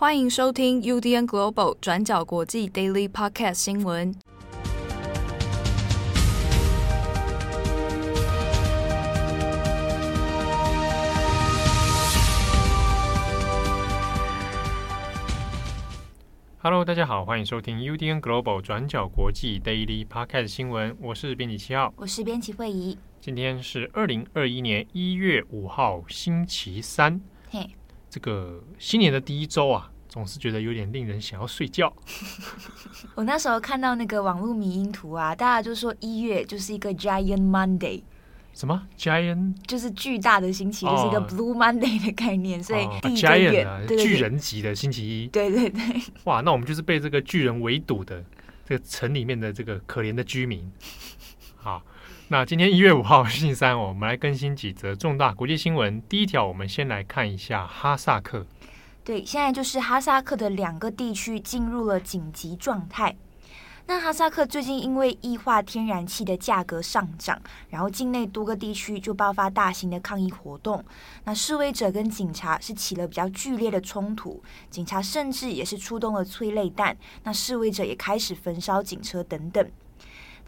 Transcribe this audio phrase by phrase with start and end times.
[0.00, 4.14] 欢迎收听 UDN Global 转角国际 Daily Podcast 新闻。
[16.58, 20.96] Hello，大家好，欢迎收听 UDN Global 转角国际 Daily Podcast 新闻。
[21.00, 22.96] 我是编辑七号，我是编辑惠仪。
[23.20, 27.20] 今天是二零二一年一月五号，星期三。
[27.50, 27.68] 嘿。
[28.10, 31.92] 这个新年的第一周啊，总是觉得有点令人想要睡觉。
[33.14, 38.02] 我那时候看到那个网络迷因图啊，大家就说一月就是一个 Giant Monday。
[38.54, 39.54] 什么 Giant？
[39.66, 42.58] 就是巨大的星期，就是一个 Blue Monday 的概念。
[42.58, 45.28] 哦、所以第一个月、巨人级的星期一。
[45.28, 45.80] 对对对。
[46.24, 48.24] 哇，那我们就是被这个巨人围堵的
[48.66, 50.72] 这个城里面的这个可怜的居民。
[51.56, 51.82] 好。
[52.30, 56.02] 那今天一月五号星期三，我们来更新几则重大国际新闻。
[56.10, 58.44] 第一条，我们先来看一下哈萨克。
[59.02, 63.16] 对，现在就是哈萨克的两个地区进入了紧急状态。
[63.86, 70.84] 那哈萨克最近因为液化天然气的价格上涨，然后境内多个地区就爆发大型的抗议活动。
[71.24, 76.94] 那示威者跟警察是起了比较剧烈的冲突，警察甚至也是出动了催泪弹。
[77.22, 79.66] 那示威者也开始焚烧警车等等。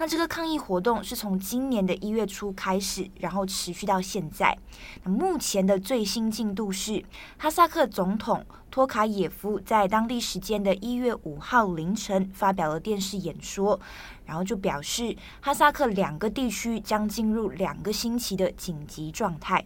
[0.00, 4.56] 那这个抗议活动是从今年的一月初开始，然后持续到现在。
[5.04, 7.04] 目前的最新进度是，
[7.36, 13.78] 哈萨克总统托卡耶夫在当地时间的一月五号凌晨发表了电视演说，
[14.24, 19.62] 然后就表示哈萨克两个地区将进入两个星期的紧急状态。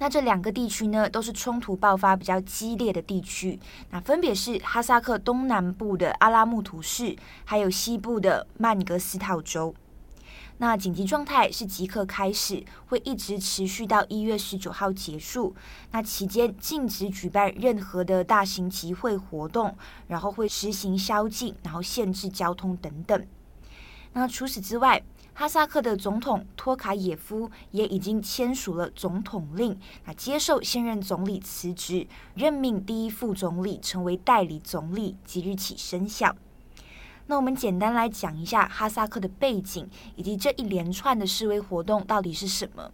[0.00, 3.60] 那这两个地区呢，都是冲突爆发比较激烈的地区。
[3.90, 9.74] 那分别是哈萨克东南部的阿拉木图市，还有西部的曼格斯套州。
[10.56, 15.54] 那紧急状态是即刻开始，会一直持续到一月十九号结束。
[15.90, 19.76] 那期间禁止举办任何的大型集会活动，
[20.08, 23.26] 然后会实行宵禁，然后限制交通等等。
[24.14, 25.02] 那除此之外，
[25.40, 36.36] 哈萨克的总统托卡耶夫也已经签署了总统令，那接受现任总理辞职，任命第一副总理成为代理总理，即日起生效。
[37.28, 42.90] 那我们简单来讲一下哈萨克的背景，以及这一连串的示威活动到底是什么。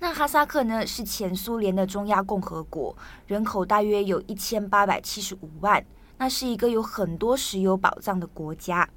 [0.00, 2.96] 那哈萨克呢，是前苏联的中亚共和国，
[3.28, 5.86] 人口大约有一千八百七十五万，
[6.18, 8.90] 那是一个有很多石油宝藏的国家。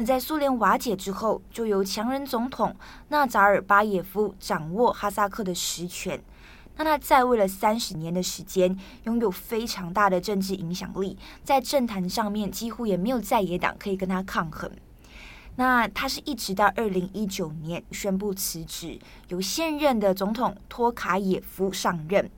[0.00, 2.74] 那在苏联瓦解之后，就由强人总统
[3.08, 6.22] 纳扎尔巴耶夫掌握哈萨克的实权。
[6.76, 14.70] 那他在位了三十年的时间，拥有非常大的政治影响力，在政坛上面几乎也没有在野党可以跟他抗衡。
[15.56, 22.30] 那他是一直到二零一九年宣布辞职，由现任的总统托卡耶夫上任。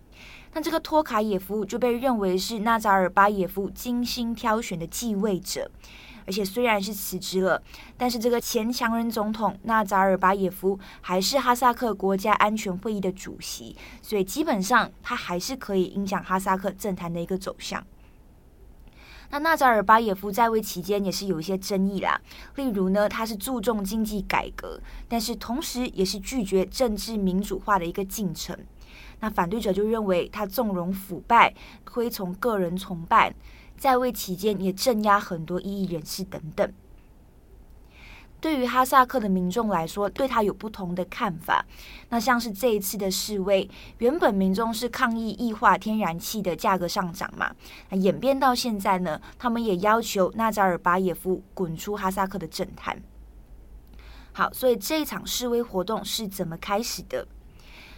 [0.55, 5.71] 那这个托卡耶夫就被认为是纳扎尔巴耶夫精心挑选的继位者。
[6.27, 7.63] 而且虽然是辞职了，
[7.97, 17.85] 但是这个前强人总统纳扎尔巴耶夫还是哈萨克国家安全会议的主席，所以基本上他还是可以影响哈萨克政坛的一个走向。
[19.33, 22.21] 那纳扎尔巴耶夫在位期间也是有一些争议啦，
[22.57, 28.59] 例如呢，他是注重经济改革，但是同时也是拒绝政治民主化的一个进程。
[29.21, 31.55] 那反对者就认为他纵容腐败，
[31.85, 33.33] 推崇个人崇拜。
[33.81, 36.71] 在位期间也镇压很多异议人士等等。
[38.39, 41.65] 对于哈萨克的民众来说，对他有不同的看法。
[42.11, 47.55] 那像是这一次的示威，原本民众是抗议异化天然气的价格上涨嘛，
[47.89, 53.03] 那演变到现在呢，他们也要求纳扎尔巴耶夫滚出哈萨克的政坛。
[54.33, 57.27] 好，所以这一场示威活动是怎么开始的？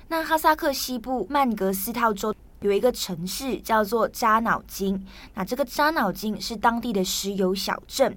[0.07, 2.33] 那哈萨克西部曼格斯套州。
[2.63, 8.17] 有一个城市叫做扎脑金，那这个扎脑金是当地的石油小镇。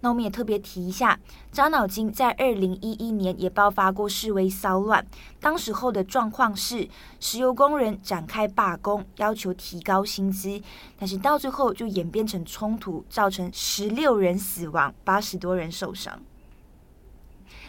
[0.00, 1.18] 那我们也特别提一下，
[1.50, 5.06] 扎脑金在二零一一年也爆发过示威骚乱，
[5.40, 6.86] 当时候的状况是
[7.20, 10.60] 石油工人展开罢工，要求提高薪资，
[10.98, 16.20] 但是到最后就演变成冲突，造成十六人死亡，八十多人受伤。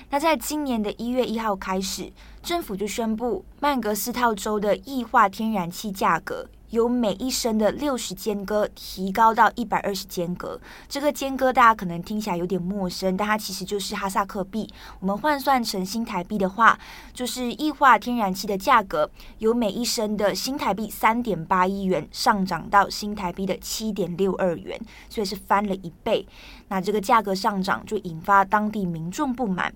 [0.10, 2.12] 那在今年的一月一号开始，
[2.46, 10.60] 政府就宣布曼格斯套州的液化天然气价格由每一升的六十间隔提高到一百二十间隔。
[10.88, 14.72] 这个间隔大家可能听起来有点陌生，但它其实就是哈萨克币。
[15.00, 16.78] 我们换算成新台币的话，
[17.14, 19.10] 就是液化天然气的价格
[19.40, 26.28] 由每一升的新台币三点八一元上涨到新台币的七点六二元，所以是翻了一倍。
[26.68, 29.74] 那这个价格上涨就引发当地民众不满。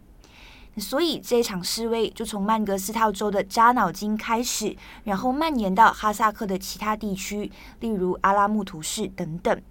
[0.80, 9.62] 所以这场示威就从曼格斯套州的扎脑筋开始，然后蔓延到哈萨克的其他地区，例如阿拉木图市等等。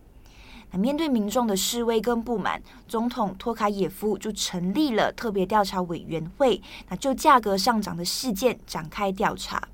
[0.71, 6.61] 那面对民众的示威跟不满，总统托卡耶夫就成立了特别调查委员会，
[6.91, 9.67] 那就价格上涨的事件展开调查。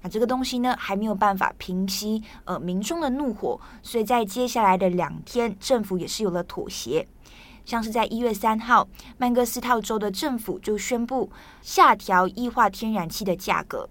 [0.00, 7.06] 那这个东西呢，还没有办法平息呃民众的怒火，所以在接下来的两天，政府也是有了妥协。
[7.68, 8.88] 像是在一月三号，
[9.18, 11.30] 曼哥斯套州的政府就宣布
[11.60, 13.86] 下调液化天然气的价格。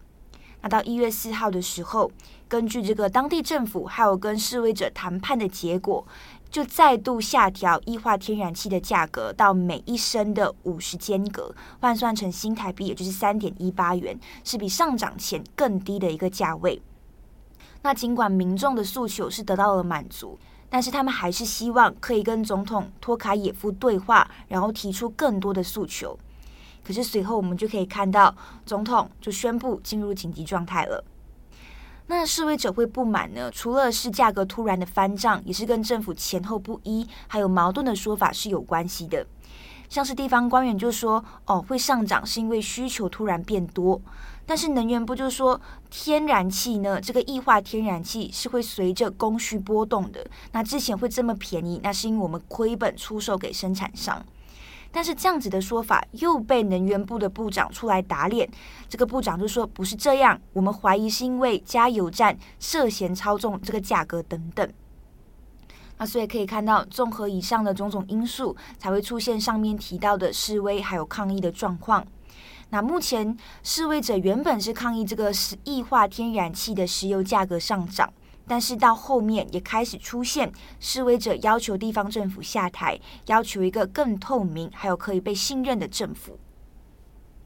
[0.62, 2.10] 那到一月四号的时候，
[2.48, 6.04] 根据这个当地政府还有跟示威者谈判的结果，
[6.50, 16.82] 就再度下调液化天然气的价格到每一升的五十间隔，换算成新台币也就是三点一八元，是比上涨前更低的一个价位。
[17.84, 20.40] 那尽管民众的诉求是得到了满足。
[20.70, 26.18] 但是他们还是希望可以跟总统托卡耶夫对话，然后提出更多的诉求。
[26.84, 28.36] 可是随后我们就可以看到，
[28.66, 31.04] 总统就宣布进入紧急状态了。
[32.08, 33.52] 那示威者会不满呢？
[33.52, 39.28] 除了是价格突然的翻涨，也是跟政府前后不一，还有矛盾的说法是有关系的。
[39.90, 44.02] 像是地方官员就说：“哦，会上涨是因为需求突然变多。”
[44.48, 45.60] 但是能源部就说，
[45.90, 50.26] 天然气呢，这个液化天然气是会随着供需波动的。
[50.54, 54.26] 那之前会这么便宜，那是因为我们亏本出售给生产商。
[54.90, 58.50] 但是这样子的说法又被能源部的部长出来打脸。
[58.88, 64.68] 这个部长就说不是这样，我们怀疑是因为加油站涉嫌操纵这个价格等等。
[65.98, 72.08] 那所以可以看到，综合以上的种种因素，才会出现上面提到的示威还有抗议的状况。
[72.70, 78.12] 那目前示威者原本是抗议这个是液化天然气的石油价格上涨，
[78.46, 86.38] 但是到后面也开始出现示威者要求地方政府下台，要求一个更透明还有可以被信任的政府。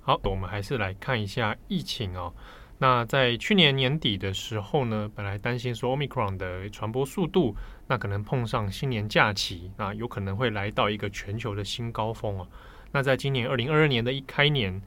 [0.01, 2.33] 好，我们还是来看一下疫情哦。
[2.79, 7.55] 那在去年年底的时候呢，本来担心说 Omicron 的传播速度，
[7.87, 12.47] 那可能碰上新年假期，那有可能会来到一个全球的新高峰哦。
[12.91, 14.81] 那在今年二零二二年的一开年。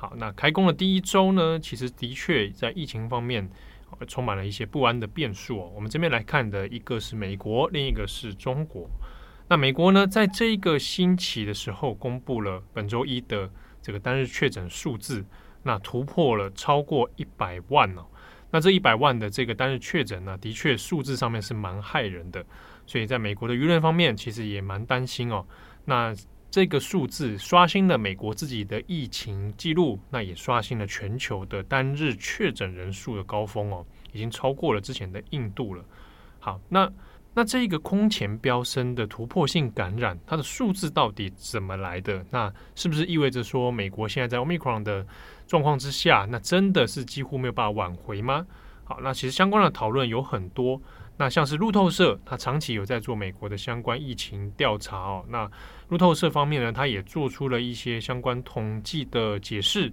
[0.00, 3.46] 好，那开工的第一周呢，其实的确在疫情方面
[4.08, 5.70] 充满了一些不安的变数哦。
[5.74, 8.88] 我们这边来看的一个是美国，另一个是中国。
[9.48, 13.50] 那美国呢，在这一个星期的时候，公布了本周一的
[13.82, 15.22] 这个单日确诊数字，
[15.64, 18.06] 那突破了超过一百万哦。
[18.52, 22.42] 那这一百万的这个单日确诊呢，的确数字上面是蛮骇人的，
[22.86, 25.44] 所以在美国的舆论方面，其实也蛮担心哦。
[25.84, 26.14] 那
[26.50, 35.84] 这个数字刷新了美国自己的疫情记录，那也刷新了全球的单日确诊人数的高峰哦，已经超过了之前的印度了。
[36.40, 36.90] 好，那
[37.32, 42.26] 那这个空前飙升的突破性感染，它的数字到底怎么来的？
[42.30, 45.06] 那是不是意味着说，美国现在在 Omicron 的
[45.46, 48.44] 状况之下，那真的是几乎没有办法挽回吗？
[48.82, 50.82] 好，那其实相关的讨论有很多。
[51.20, 55.22] 那像是路透社，它长期有在做美国的相关疫情调查哦。
[55.28, 55.50] 那
[55.88, 59.92] 路透社方面呢，它也做出了一些相关统计的解释。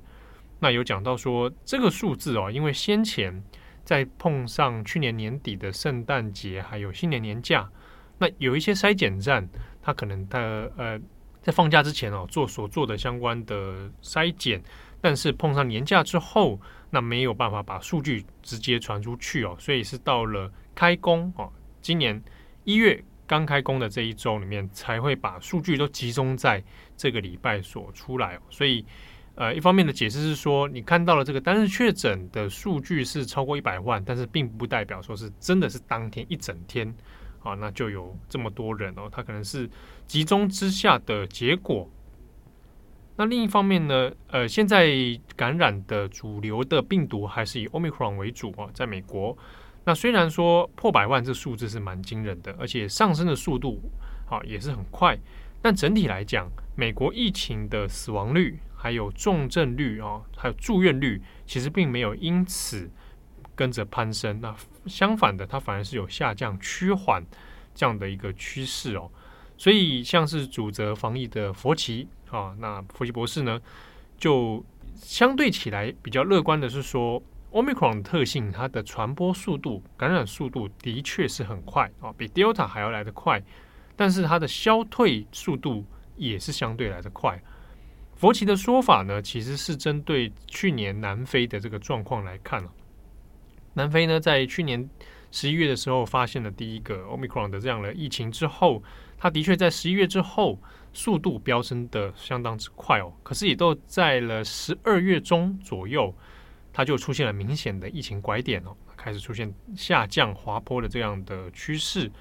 [0.58, 3.44] 那有讲到说，这个数字哦，因为先前
[3.84, 7.70] 在碰上去年年底的圣诞节还有新年年假，
[8.18, 9.46] 那有一些筛检站，
[9.82, 10.40] 它可能它
[10.78, 10.98] 呃
[11.42, 14.64] 在放假之前哦做所做的相关的筛检，
[15.02, 16.58] 但是碰上年假之后，
[16.90, 20.52] 那没有办法把数据直接传出去哦，所以是到了。
[20.80, 21.52] 开工哦，
[21.82, 22.22] 今年
[22.64, 26.64] 一月刚开工的这一周里面，才会把数据都集中在
[26.96, 28.40] 这个礼拜所出来。
[28.52, 28.86] 所以，
[29.34, 36.96] 呃，一方面的解释是说，你看到了这个单日确诊的数据是超过一百万，但是并不代表说是真的是当天一整天
[37.42, 39.68] 啊，那就有这么多人哦，它可能是
[40.06, 41.90] 集中之下的结果。
[43.18, 44.88] 那另一方面呢，呃，现在
[45.36, 49.36] 感染的主流的病毒还是以 Omicron 为主啊，在美国。
[49.86, 53.82] 那虽然说破百万这数字是蛮惊人的，而且上升的速度
[54.26, 55.18] 好也是很快，
[55.62, 62.90] 但整体来讲，美国疫情的死亡率、还有重症率啊，还有住院率，其实并没有因此
[63.56, 64.40] 跟着攀升。
[64.42, 64.56] 那
[64.86, 67.26] 相反的，它反而是有下降趋缓
[67.74, 69.10] 这样的一个趋势哦。
[69.58, 73.60] 所以像是主责防疫的佛奇啊，那佛奇博士呢，
[74.18, 74.64] 就
[74.96, 77.22] 相对起来比较乐观的是说。
[77.50, 83.42] Omicron 的特性，它的传播速度、感染速度的确是很快啊，比 Delta 还要来得快，
[83.96, 85.84] 但是它的消退速度
[86.18, 87.42] 也是相对来得快。
[88.16, 92.64] 佛奇的说法呢，其实是针对去年南非的这个状况来看。
[93.74, 94.88] 南非呢，在去年
[95.32, 98.84] 十一月的时候发现了第一个 Omicron 的这样的疫情之后，
[99.18, 100.60] 它的确在十一月之后
[100.94, 103.12] 速度飙升的相当之快哦。
[103.24, 106.14] 可是也都在了十二月中左右，
[106.72, 112.12] 它就出现了明显的疫情拐点哦，开始出现下降滑坡的这样的趋势。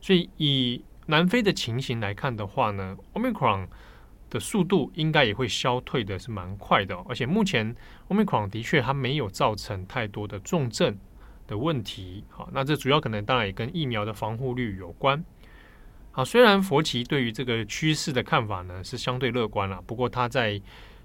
[0.00, 3.68] 所以以南非的情形来看的话呢，Omicron
[4.28, 7.74] 的速度应该也会消退的是蛮快的，而且目前
[8.08, 10.98] Omicron 的确它没有造成太多的重症
[11.46, 12.24] 的问题。
[12.28, 15.24] 好，那这主要可能当然也跟疫苗的防护率有关。
[16.16, 20.58] 好，虽然佛奇对于这个趋势的看法呢是相对乐观了，不过他在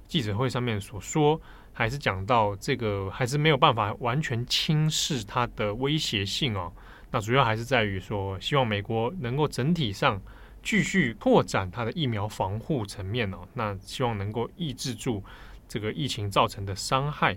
[0.08, 1.38] 记者会上面所说，
[1.74, 6.72] 还是讲到这个还是没有办法完全轻视它的威胁性哦。
[7.12, 10.22] 那主要还是在于说，希望美国能够整体上。
[10.64, 15.22] 继续拓展它的疫苗防护层面哦，那希望能够抑制住
[15.68, 17.36] 这个疫情造成的伤害。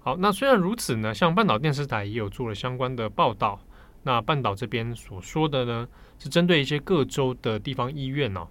[0.00, 3.58] 好，那虽然如此呢，像半岛电视台也有做了相关的报道。
[4.02, 5.88] 那半岛这边所说的呢，
[6.18, 8.46] 是针对一些各州的地方医院哦。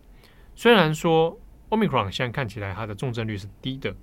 [0.56, 1.38] 虽然说
[1.70, 3.96] Omicron 现在看起来它的重症率是低的，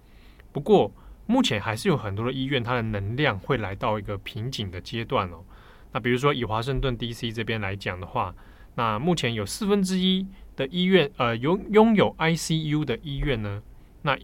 [0.52, 0.92] 不过
[1.26, 5.44] 目前还是有很多的医院，它的能量会来到一个瓶颈的阶段哦。
[5.92, 8.34] 那比如说以华盛顿 DC 这边来讲的话。
[8.78, 13.62] 那目前有四分之一的医院，呃，拥拥有 ICU 的医院呢，
[14.02, 14.18] 那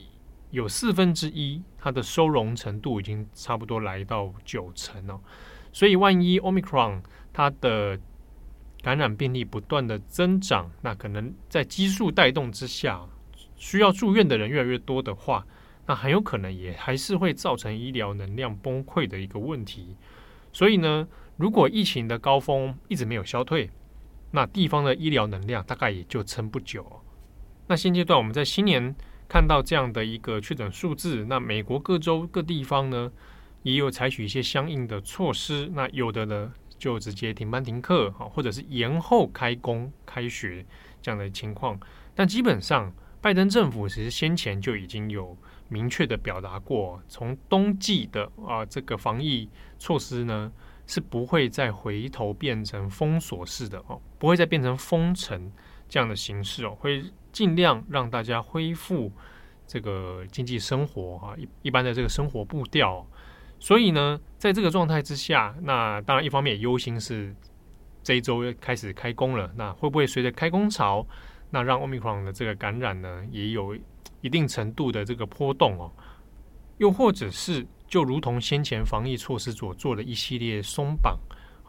[0.50, 5.18] 有四分之一它的收容程度已经差不多来到九成哦。
[5.72, 7.02] 所以万一 Omicron
[7.32, 7.98] 它的
[8.82, 13.00] 感染病例不断的增长，那可能在基数带动之下，
[13.56, 15.46] 需要住院的人越来越多的话，
[15.86, 19.96] 那很有可能也还是会造成医疗能量崩溃的一个问题。
[20.52, 23.70] 所以呢，如果疫情的高峰一直没有消退，
[24.32, 27.00] 那地方的医疗能量大概也就撑不久。
[27.68, 28.94] 那现阶段我们在新年
[29.28, 33.10] 看到这样的一个确诊数字，那美国各州各地方呢
[33.62, 35.68] 也有采取一些相应的措施。
[35.74, 40.64] 那有的呢就直接停班停课，哈或者是延后开工开学
[41.00, 41.78] 这样的情况。
[42.14, 45.36] 但基本上，拜登政府其实先前就已经有
[45.68, 50.52] 明确的表达过，从冬季的啊这个防疫措施呢。
[50.84, 55.50] 是不会再回头变成封锁式的哦，不会再变成封城
[55.88, 59.10] 这样的形式哦，会尽量让大家恢复
[59.64, 63.06] 这个经济生活啊，一一般的这个生活步调。
[63.62, 67.32] 所以呢，在这个状态之下，那当然一方面也忧心是
[68.02, 71.06] 这一周开始开工了，那会不会随着开工潮，
[71.50, 73.78] 那让 Omicron 的这个感染呢，也有
[74.20, 75.92] 一定程度的这个波动哦，
[76.78, 77.64] 又或者是。
[77.92, 81.14] 就如同先前防疫措施所做的一系列松绑，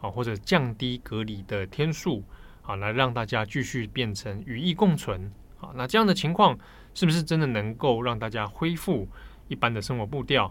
[0.00, 2.24] 啊，或者降低隔离的天数，
[2.62, 6.58] 啊，来让大家继续变成与疫共存，啊，那这样的情况
[6.94, 9.06] 是不是真的能够让大家恢复
[9.48, 10.50] 一般的生活步调？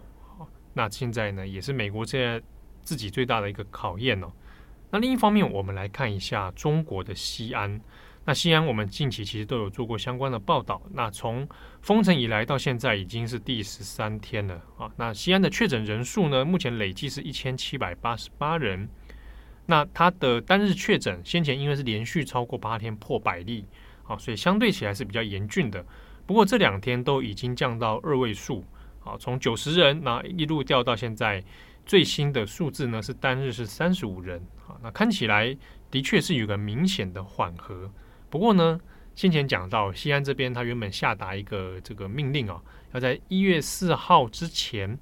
[0.74, 2.42] 那现在呢，也是美国现在
[2.82, 4.30] 自己最大的一个考验哦。
[4.90, 7.80] 那另一方面，我们来看一下中国的西安。
[8.26, 10.80] 那西安，我们近期其实都有做过相关的报道。
[10.92, 11.46] 那从
[11.82, 14.90] 封城以来到现在，已经是第十三天了啊。
[14.96, 18.88] 那西安的确诊人数呢，目前累计是一千七百八十八人。
[19.66, 23.66] 那它的单日确诊，先前因为是连续超过八天破百例，
[24.04, 25.84] 啊，所以相对起来是比较严峻的。
[26.26, 28.64] 不过这两天都已经降到二位数，
[29.04, 31.44] 啊，从九十人那一路掉到现在
[31.86, 35.56] 最新的数字呢，是单日是三十五人，啊，那看起来
[35.90, 37.90] 的确是有个明显的缓和。
[38.30, 38.80] 不过呢，
[39.14, 44.98] 先前讲到西安这边，他原本下达一个这个命令啊，要在一月四号之前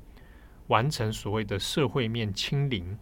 [0.66, 2.98] 完成所谓的社会面清零。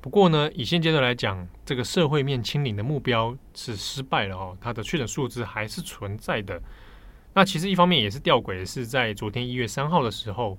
[0.00, 6.60] 不过呢，以现阶段来讲，这个社会面清零的目标是失败了哦，它的确诊数字还是存在的。
[7.34, 10.58] 那其实一方面也是吊诡的，是在昨天一月三号的时候，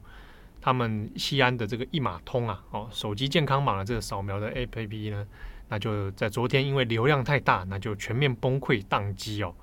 [0.59, 5.25] 他们西安的这个一码通啊，哦，手机健康码的这个扫描的 APP 呢。
[5.69, 9.55] 那就在昨天，因为流量太大，那就全面崩溃宕机哦。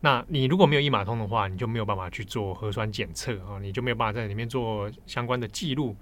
[0.00, 5.96] 那你如果没有一码通的话，你就没有办法去做核酸检测啊，你就没有办法在里面做相关的记录。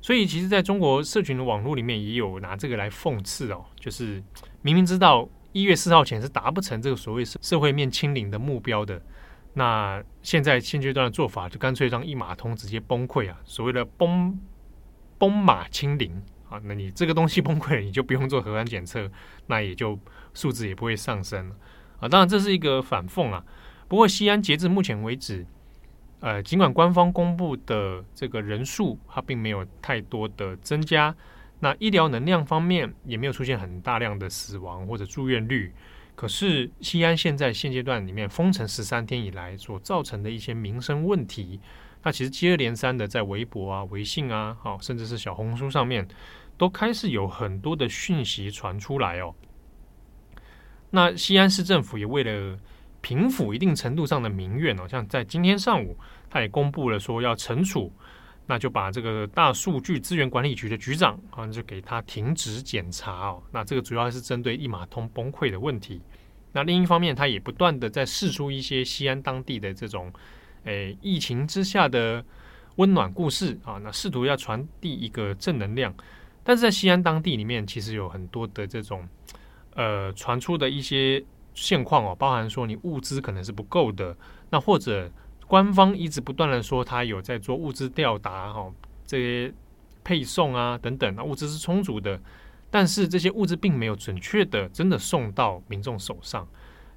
[0.00, 4.22] 所以，其实在中国社群的网络里面，也有拿这个来讽刺哦，就是
[4.62, 9.00] 明明知道一月四号前是达不成这个所谓社社会面清零的目标的，
[9.58, 14.38] 那现在现阶段的做法，就干脆让一码通直接崩溃啊，所谓的崩
[15.18, 16.22] 崩码清零。
[16.48, 19.06] 啊，那你这个东西崩溃了，你就不用做核酸检测，
[19.48, 19.98] 那也就
[20.32, 21.54] 数字也不会上升了
[22.00, 22.08] 啊。
[22.08, 23.44] 当然这是一个反讽啊。
[23.86, 25.44] 不过西安截至目前为止，
[26.20, 31.14] 呃，尽管官方公布的这个人数它并没有太多的增加，
[31.60, 35.70] 那医疗能量方面也没有出现很大量的死亡或者住院率，
[36.18, 41.60] 可是西安现在现阶段里面封城十三天以来所造成的一些民生问题。
[42.02, 46.08] 那其实接二连三的在微博啊、微信啊，好，甚至是小红书上面，
[46.56, 49.32] 都开始有很多的讯息传出来哦。
[50.90, 52.58] 那西安市政府也为了
[53.00, 55.96] 平抚一定程度上的民怨哦，像在今天上午，
[56.28, 57.92] 他也公布了说要惩处，
[58.50, 63.42] 那就把这个大数据资源管理局的局长啊就给他停职检查哦。
[63.52, 66.00] 那这个主要是针对一码通崩溃的问题。
[66.50, 70.10] 那另一方面，他也不断的在试出一些西安当地的这种，
[70.64, 72.24] 诶，疫情之下的
[72.76, 75.94] 温暖故事啊，那试图要传递一个正能量。
[76.42, 79.06] 但是在西安当地里面，其实有很多的这种，
[79.74, 84.16] 呃，传出的一些现况哦，包含说你物资可能是不够的，
[84.48, 85.12] 那或者
[85.48, 88.70] 官方一直不断的说他有在做物资调达哈，
[89.04, 89.52] 这些
[90.04, 92.20] 配送啊等等，那物资是充足的。
[92.70, 96.46] 但是这些物资并没有准确的真的送到民众手上。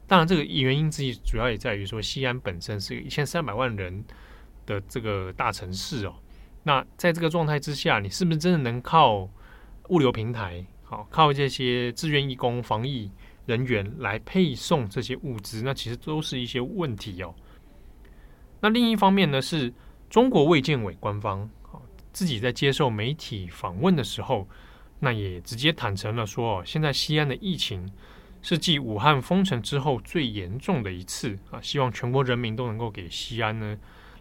[0.05, 4.03] 当然，这个原因之一主要也在于说，西安本身是一千三百万人
[4.65, 6.13] 的这个大城市哦。
[6.63, 9.29] 那在这个状态之下，你是不是真的能靠
[9.87, 13.09] 物流平台，好靠这些志愿义工、防疫
[13.45, 15.61] 人员来配送这些物资？
[15.63, 17.33] 那其实都是一些问题哦。
[18.61, 19.73] 那另一方面呢，是
[20.09, 21.81] 中国卫健委官方啊
[22.13, 24.47] 自己在接受媒体访问的时候。
[25.03, 27.91] 那也直接坦诚了说，现在西安的疫情
[28.43, 31.59] 是继武汉封城之后最严重的一次啊！
[31.59, 33.75] 希望全国人民都能够给西安呢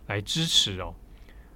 [0.07, 0.95] 来支持哦。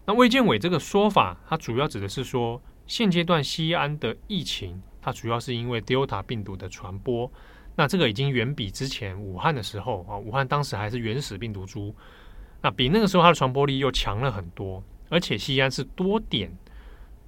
[0.05, 7.33] 那卫健委这个说法，它主要指的是说，现阶段西安的疫情，它主要是因为 Delta 病毒的传播。
[7.77, 11.97] 那这个已经远比之前武汉的时候啊，武汉当时还是原始病毒株，
[12.65, 16.51] 那比那个时候它的传播力又强了很多，而且西安是多点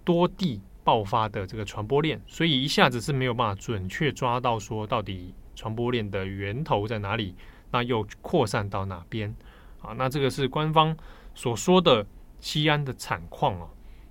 [0.02, 0.60] 多地。
[0.86, 7.34] 爆发的这个传播链，所以一下子是没有办法准确抓到说到底传播链的源头在哪里，
[7.72, 9.34] 那又扩散到哪边
[9.82, 9.92] 啊？
[9.98, 10.96] 那这个是官方
[11.34, 12.06] 所说的
[12.38, 13.66] 西安的惨况啊。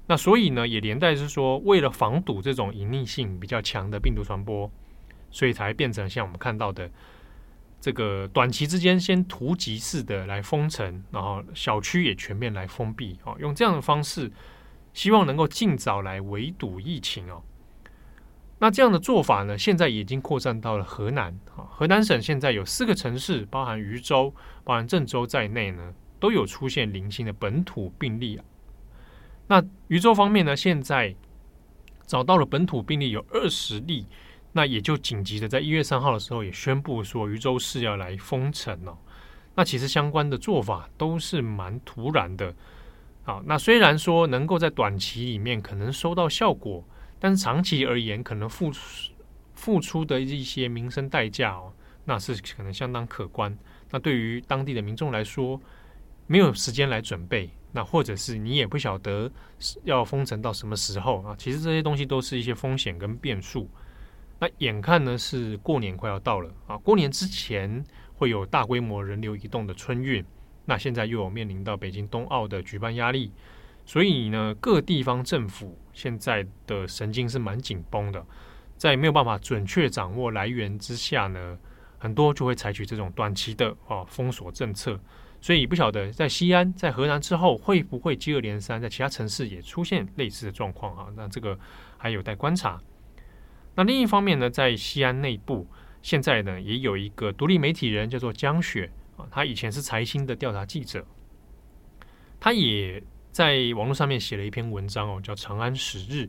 [0.06, 4.70] 那所以呢，也连带是说，为了防堵这种隐匿性比较强的病毒传播，
[5.32, 6.92] 所以才变成像我们看到的
[7.86, 14.32] 这个短期之间先突击式的来封城，然后小区也全面来封闭啊，用这样的方式。
[14.92, 17.44] 希望能够尽早来围堵疫情哦。
[18.58, 21.70] 那这样的做法呢，现在已经扩散到了河南啊。
[21.70, 28.42] 河南省现在有四个城市，包含禹州、包含郑州在内呢，都有出现零星的本土病例。
[29.46, 31.14] 那禹州方面呢，现在
[32.08, 34.08] 找到了本土病例有二十例，
[34.58, 38.98] 那也就紧急的在一月三号的时候也宣布说禹州市要来封城哦。
[39.54, 42.56] 那其实相关的做法都是蛮突然的。
[43.24, 46.82] 好，那虽然说能够在短期里面可能收到效果，
[47.20, 48.72] 但是长期而言，可能付
[49.56, 51.74] 付出的一些民生代价哦，
[52.06, 53.58] 那是可能相当可观。
[53.92, 55.60] 那对于当地的民众来说，
[56.28, 59.30] 没有时间来准备，那或者是你也不晓得
[59.84, 63.70] 要封城到什么时候啊，其实这些东西都是一些风险跟变数。
[64.40, 67.84] 那眼看呢是过年快要到了啊，过年之前
[68.16, 70.24] 会有大规模人流移动的春运。
[70.66, 73.32] 那现在又有面临到北京冬奥的举办压力，
[73.86, 78.26] 所以呢，各地方政府现在的神经是蛮紧绷的，
[78.76, 81.58] 在没有办法准确掌握来源之下呢，
[82.00, 85.00] 很多就会采取这种短期的啊封锁政策。
[85.40, 91.06] 所以不晓得在西安、在河南之后会不会接二连三，在其他城市也出现类似的状况啊？
[91.16, 91.58] 那这个
[92.00, 92.82] 还有待观察。
[93.76, 95.68] 那另一方面呢，在西安内部，
[96.02, 98.92] 现在呢也有一个独立媒体人叫做江雪。
[99.18, 101.06] 啊，他以前是财新的调查记者，
[102.38, 106.24] 他也在网络上面写了一篇文章哦，叫《长安十日》。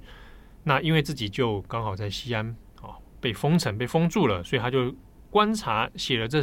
[0.63, 2.47] 那因为自己就刚好在西安
[2.81, 4.95] 啊，被封城、被封住了，所以他就
[5.31, 6.41] 观察写了这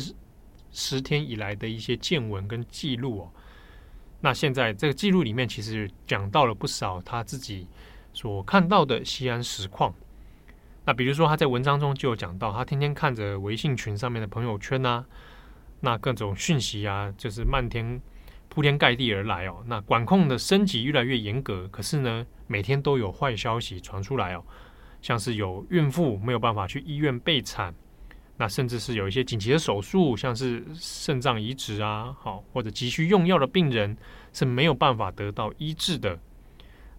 [0.71, 3.31] 十天以来的一些见闻跟记录哦。
[4.19, 7.67] 那现在这个记录里面，其实讲到了不少他自己
[8.11, 9.95] 所看到的西安实况。
[10.85, 15.05] 那比如说他在文章中就有讲到，他天天看着微信群上面的朋友圈啊。
[15.85, 18.01] 那各种讯息啊，就是漫天
[18.47, 19.61] 铺天盖地而来哦。
[19.65, 24.41] 那管控的升级越来越严格，可是呢，每天都有坏消息传出来哦，
[25.01, 27.75] 像是有孕妇没有办法去医院备产，
[28.37, 33.97] 那甚至是有一些紧急的手术，像是肾脏移植啊，好或者急需用药的病人
[34.31, 36.17] 是没有办法得到医治的。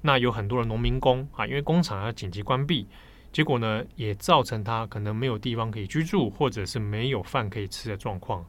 [0.03, 2.87] 那有很多的农民工啊，因为工厂要紧急关闭，
[3.35, 8.47] 结果呢，也造成他可能没有地方可以居住，或者是没有饭可以吃的状况。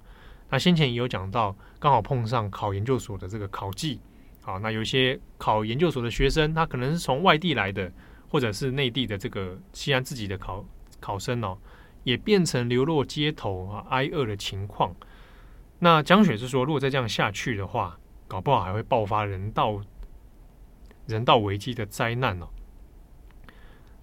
[0.48, 4.00] 那先前也有讲到，刚好碰上考研究所的这个考季，
[4.44, 7.92] 好，那有一些考研究所的学生，他可能是从外地来的，
[8.30, 10.64] 或者是内地的这个西安自己的考
[11.00, 11.58] 考生哦，
[12.04, 14.96] 也变成流落街头啊，挨饿的情况。
[15.80, 19.82] 那江雪是说，如果再这样下去的话，搞不好还会爆发人道
[21.08, 22.48] 人道危机的灾难哦。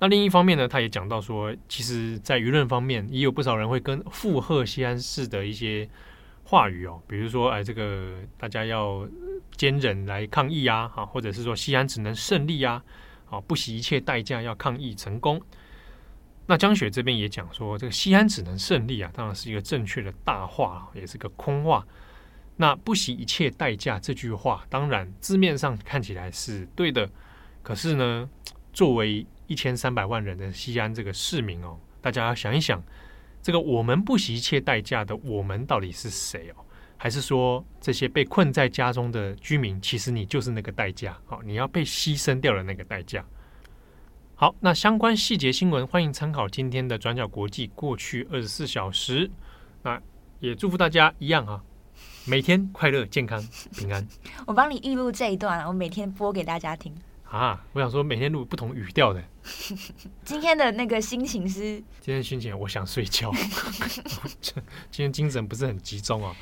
[0.02, 5.88] 那另一方面呢，他也讲到说，其实，在舆论方面，也有不少人会跟附和西安市的一些
[6.42, 9.08] 话语哦，比如说，哎，这个大家要
[9.56, 12.82] 坚忍来抗议啊，哈，或者是说西安只能胜利啊，
[13.30, 15.40] 啊，不惜一切代价要抗议成功。
[16.46, 21.86] 那江雪这边也讲说，这个西安只能胜利啊，当然是一个正确的大话，也是个空话。
[22.56, 27.08] 那不惜一切代价这句话，当然字面上看起来是对的，
[27.62, 28.28] 可是呢，
[28.72, 32.82] 作为一千三百万人的西安这个市民哦，大家要想一想，
[33.42, 36.64] 这个我们不惜一切代价的我们到底是谁哦？
[36.96, 43.24] 还是说这些被困在家中的居民，其实你就是那个代价哦，你要被牺牲掉的那个代价。
[44.36, 49.30] 好，那相关细节新闻欢迎参考今天的转角国际过去二十四小时。
[49.82, 50.00] 那
[50.38, 51.62] 也祝福大家一样啊，
[52.24, 53.44] 每天快乐、健康、
[53.76, 54.06] 平安。
[54.46, 56.94] 我帮你预录这一段，我每天播给大家听。
[57.28, 59.22] 啊，我想说每天录不同语调的。
[60.24, 61.82] 今天的那个心情是？
[62.00, 63.32] 今天心情我想睡觉，
[64.40, 64.54] 今
[64.90, 66.34] 天精神不是很集中啊。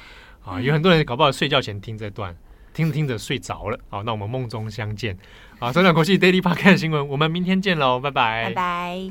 [0.45, 2.35] 啊，有很多人搞不好睡觉前听这段，
[2.73, 3.79] 听着听着睡着了。
[3.89, 5.17] 好，那我们梦中相见。
[5.59, 9.11] 好，转角国际 Daily Podcast 新闻，我们明天见喽，拜拜，拜拜。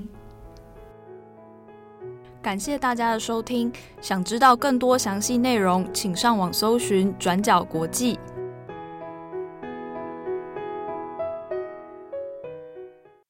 [2.41, 3.71] 感谢大家的收听，
[4.01, 8.17] 想知道更多详细内容，请上网搜寻转角国际。